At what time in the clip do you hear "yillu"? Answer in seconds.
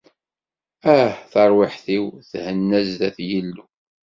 3.29-3.65